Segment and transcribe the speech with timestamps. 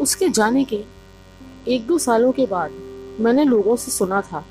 [0.00, 0.84] उसके जाने के
[1.68, 2.70] एक दो सालों के बाद
[3.20, 4.44] मैंने लोगों से सुना था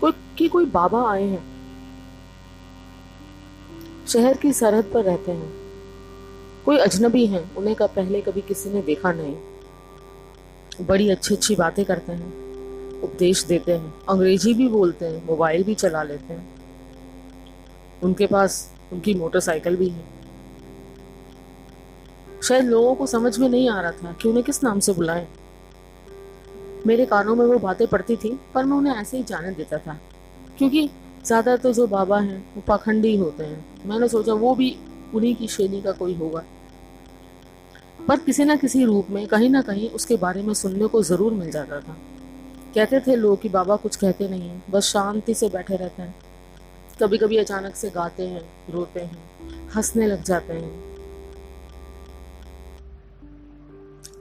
[0.00, 1.44] कोई कि कोई बाबा आए हैं।
[4.08, 5.52] शहर की सरहद पर रहते हैं।
[6.64, 9.36] कोई अजनबी हैं, उन्हें का पहले कभी किसी ने देखा नहीं।
[10.86, 12.32] बड़ी अच्छी अच्छी बातें करते हैं,
[13.00, 16.56] उपदेश देते हैं, अंग्रेज़ी भी बोलते हैं, मोबाइल भी चला लेते हैं।
[18.02, 20.15] उनके पास उनकी मोटरसाइकिल भी है।
[22.48, 25.26] शायद लोगों को समझ में नहीं आ रहा था कि उन्हें किस नाम से बुलाएँ।
[26.86, 30.00] मेरे कानों में वो बातें पड़ती थी, पर मैं उन्हें ऐसे ही जाने देता था।
[30.58, 30.90] क्योंकि
[31.24, 34.76] ज़्यादा तो जो बाबा हैं, वो पाखंडी होते हैं। मैंने सोचा वो भी
[35.14, 36.44] उन्हीं की श्रेणी का कोई होगा।
[38.08, 41.32] पर किसी न किसी रूप में, कहीं ना कहीं उसके बारे में सुनने को ज़रूर
[41.32, 41.96] मिल जाता था।
[42.74, 46.14] कहते थे लोग कि बाबा कुछ कहते नहीं हैं, बस शांति से बैठे रहते हैं।
[47.02, 49.18] कभी कभी अचानक से गाते हैं, रोते हैं,
[49.76, 50.96] हंसने लग जाते हैं।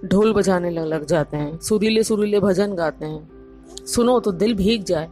[0.06, 4.84] ढोल बजाने लग लग जाते हैं, सुरीले सुरीले भजन गाते हैं। सुनो तो दिल भीग
[4.84, 5.10] जाए।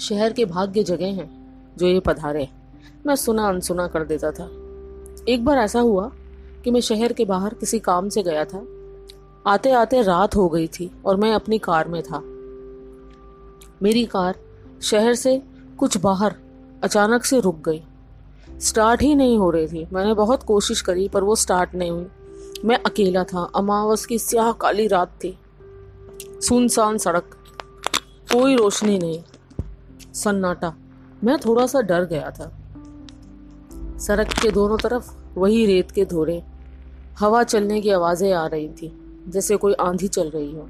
[0.00, 1.28] शहर के भाग्य जगह हैं
[1.76, 2.48] जो ये पधारे
[3.06, 4.44] मैं सुना अनसुना कर देता था।
[5.28, 6.10] एक बार ऐसा हुआ
[6.64, 8.64] कि मैं शहर के बाहर किसी काम से गया था।
[9.46, 12.22] आते आते रात हो गई थी और मैं अपनी कार में था।
[13.82, 14.34] मेरी कार
[14.82, 15.42] शहर से
[15.78, 16.34] कुछ बाहर
[16.82, 17.82] अचानक से रुक गई।
[18.60, 22.06] स्टार्ट ही नहीं हो रही थी। मैंने बहुत कोशिश करी पर वो स्टार्ट नहीं हुई।
[22.64, 25.38] मैं अकेला था, अमावस की स्याह काली रात थी।
[26.40, 27.36] सुनसान सड़क,
[28.32, 29.22] कोई रोशनी नहीं।
[30.14, 30.74] सन्नाटा,
[31.24, 32.52] मैं थोड़ा सा डर गया था।
[33.98, 36.42] सड़क के दोनों तरफ़ वही रेत के धोरे,
[37.18, 40.68] हवा चलने की आवाज़ें आ रही थी, जैसे कोई आंधी चल रही हो।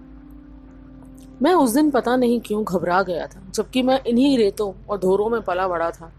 [1.42, 5.28] मैं उस दिन पता नहीं क्यों घबरा गया था, जबकि मैं इन्हीं रेतों और धोरों
[5.28, 6.12] में पला बड़ा था।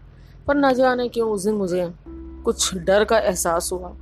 [0.46, 1.94] पर न जाने क्यों उस दिन मुझे
[2.44, 3.96] कुछ डर का एहसास हुआ।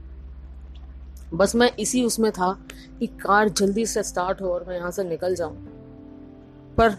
[1.34, 2.58] बस मैं इसी उसमें था
[2.98, 5.56] कि कार जल्दी से स्टार्ट हो और मैं यहाँ से निकल जाऊँ।
[6.76, 6.90] पर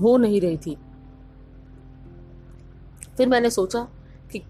[0.00, 0.76] हो नहीं रही थी।
[3.16, 3.88] फिर मैंने सोचा
[4.32, 4.42] कि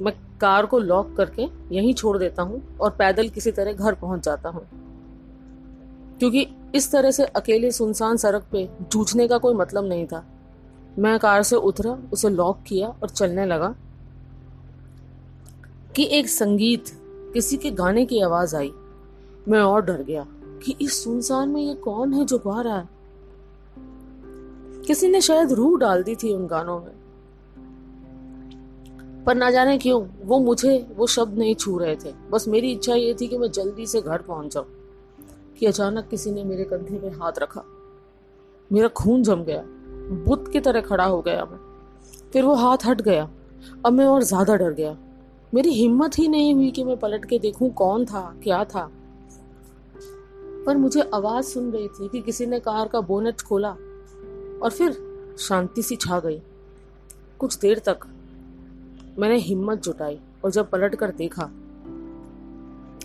[0.00, 4.24] मैं कार को लॉक करके यहीं छोड़ देता हूँ और पैदल किसी तरह घर पहुँच
[4.24, 4.66] जाता हूँ।
[6.18, 10.26] क्योंकि इस तरह से अकेले सुनसान सड़क पे जूझने का कोई मतलब नहीं था।
[10.98, 13.74] मैं कार से उतरा, उसे लॉक किया और चलने लगा
[15.96, 16.84] कि एक संगीत
[17.34, 18.72] किसी के गाने की आवाज़ आई।
[19.48, 20.26] मैं और डर गया
[20.64, 22.88] कि इस सुनसान में ये कौन है जो गा रहा है?
[24.86, 26.92] किसी ने शायद रूह डाल दी थी उन गानों में।
[29.24, 32.94] पर ना जाने क्यों, वो मुझे, वो शब्द नहीं छू रहे थे। बस मेरी इच्छा
[32.94, 34.66] ये थी कि मैं जल्दी से घर पहुँच जाऊँ,
[35.58, 37.64] कि अचानक किसी ने मेरे कंधे पे हाथ रखा।
[38.72, 39.62] मेरा खून जम गया,
[40.24, 41.58] बुत की तरह खड़ा हो गया मैं।
[42.32, 43.30] फिर वो हाथ हट गया।
[43.86, 44.96] अब मैं और ज़्यादा डर गया।
[45.54, 48.90] मेरी हिम्मत ही नहीं हुई कि मैं पलट के देखूँ कौन था, क्या था।
[50.66, 54.96] पर मुझे आवाज़ सुन रही थी कि किसी ने कार का बोनट खोला और फिर
[55.38, 56.40] शांति सी छा गई।
[57.38, 58.06] कुछ देर तक
[59.18, 61.50] मैंने हिम्मत जुटाई और जब पलट कर देखा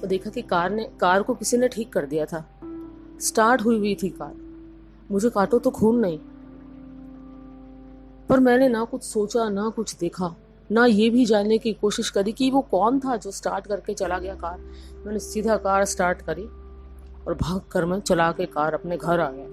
[0.01, 2.45] तो देखा कि कार ने, कार को किसी ने ठीक कर दिया था।
[3.21, 4.35] स्टार्ट हुई हुई थी कार।
[5.11, 6.19] मुझे काटो तो खून नहीं,
[8.29, 10.35] पर मैंने ना कुछ सोचा, ना कुछ देखा,
[10.69, 14.19] ना ये भी जानने की कोशिश करी कि वो कौन था जो स्टार्ट करके चला
[14.19, 14.59] गया कार।
[15.05, 16.47] मैंने सीधा कार स्टार्ट करी
[17.27, 19.47] और भाग कर मैं चला के कार अपने घर आ गया।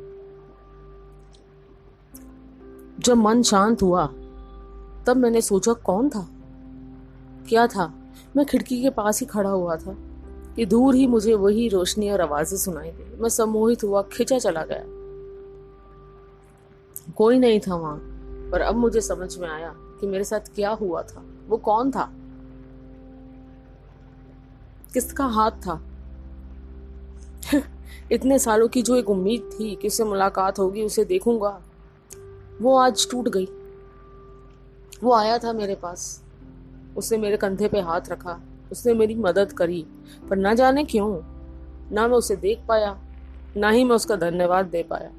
[2.98, 4.06] जब मन शांत हुआ,
[5.06, 6.28] तब मैंने सोचा, कौन था?
[7.48, 7.94] क्या था?
[8.36, 9.96] मैं खिड़की के पास ही खड़ा हुआ था।
[10.56, 14.64] कि दूर ही मुझे वही रोशनी और आवाज़ें सुनाई दी। मैं सम्मोहित हुआ, खिंचा चला
[14.64, 14.82] गया।
[17.12, 17.96] कोई नहीं था वहाँ,
[18.52, 22.12] पर अब मुझे समझ में आया कि मेरे साथ क्या हुआ था। वो कौन था?
[24.94, 25.87] किसका हाथ था?
[28.12, 31.62] इतने सालों की जो एक उम्मीद थी कि उससे मुलाकात होगी, उसे देखूँगा।
[32.60, 33.48] वो आज टूट गई।
[35.02, 36.24] वो आया था मेरे पास।
[36.96, 38.40] उसने मेरे कंधे पे हाथ रखा।
[38.72, 39.86] उसने मेरी मदद करी।
[40.30, 41.20] पर ना जाने क्यों,
[41.94, 42.98] ना मैं उसे देख पाया,
[43.56, 45.10] ना ही मैं उसका धन्यवाद दे पाया।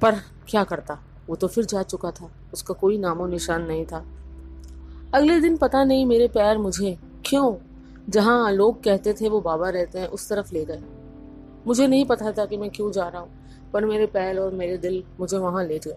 [0.00, 0.14] पर
[0.48, 0.98] क्या करता?
[1.26, 4.04] वो तो फिर जा चुका था। उसका कोई नामो निशान नहीं था।
[5.14, 7.56] अगले दिन पता नहीं मेरे पैर मुझे क्यों,
[8.08, 10.82] जहाँ लोग कहते थे वो बाबा रहते हैं, उस तरफ़ ले गए।
[11.66, 13.30] मुझे नहीं पता था कि मैं क्यों जा रहा हूँ,
[13.72, 15.96] पर मेरे पैर और मेरे दिल मुझे वहाँ ले गए।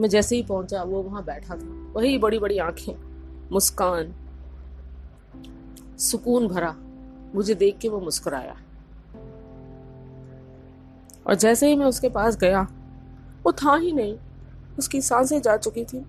[0.00, 2.94] मैं जैसे ही पहुँचा, वो वहाँ बैठा था। वही बड़ी बड़ी आँखें,
[3.52, 4.14] मुस्कान,
[5.98, 6.76] सुकून भरा,
[7.34, 8.56] मुझे देख के वो मुस्कुराया।
[11.26, 12.62] और जैसे ही मैं उसके पास गया,
[13.46, 14.16] वो था ही नहीं,
[14.78, 16.06] उसकी साँसें जा चुकी थी।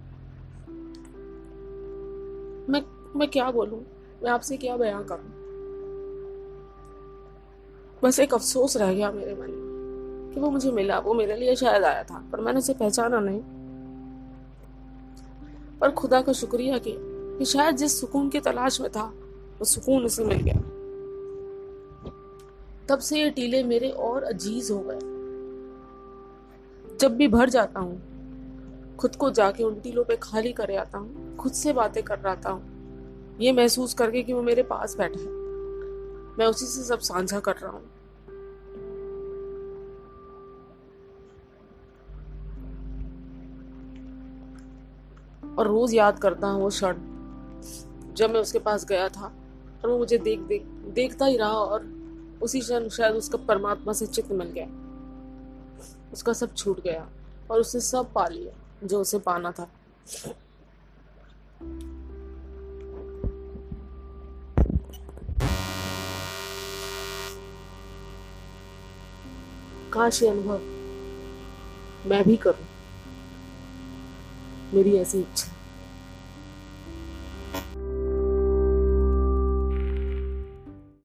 [2.71, 2.81] मैं
[3.15, 3.83] मैं क्या बोलूँ?
[4.23, 5.31] मैं आपसे क्या बयां करूँ?
[8.03, 11.56] बस एक अफसोस रह गया मेरे मन में कि वो मुझे मिला। वो मेरे लिए
[11.56, 13.41] शायद आया था पर मैंने उसे पहचाना नहीं।
[15.79, 16.95] पर खुदा का शुक्रिया कि,
[17.39, 19.03] कि शायद जिस सुकून की तलाश में था
[19.59, 20.62] वो सुकून उसे मिल गया।
[22.89, 25.00] तब से ये टीले मेरे और अज़ीज़ हो गए।
[26.97, 28.10] जब भी भर जाता हूँ
[29.01, 32.51] खुद को जाके उन टीलों पे खाली करे आता हूँ, खुद से बातें कर रहा
[32.51, 35.39] हूँ। ये महसूस करके कि वो मेरे पास बैठा है।
[36.39, 37.89] मैं उसी से सब साझा कर रहा हूँ।
[45.57, 46.95] और रोज याद करता हूँ वो क्षण,
[48.13, 49.25] जब मैं उसके पास गया था
[49.83, 50.63] और वो मुझे देख देख
[50.95, 51.83] देखता ही रहा और
[52.42, 54.68] उसी क्षण शायद उसका परमात्मा से चित्त मिल गया।
[56.13, 57.07] उसका सब छूट गया
[57.51, 59.67] और उसने सब पा लिया। जो उसे पाना था।
[69.93, 70.59] काश ये अनुभव
[72.09, 72.65] मैं भी करूँ।
[74.73, 75.50] मेरी ऐसी इच्छा